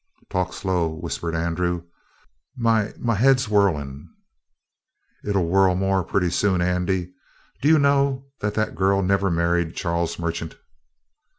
[0.31, 1.83] "Talk slow," whispered Andrew.
[2.57, 4.09] "My my head's whirling."
[5.23, 6.59] "It'll whirl more, pretty soon.
[6.59, 7.13] Andy,
[7.61, 10.55] do you know that the girl never married Charles Merchant?"